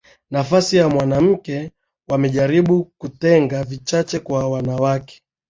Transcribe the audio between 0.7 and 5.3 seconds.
ya mwanamke wamejaribu kutenga vichache kwa wanawake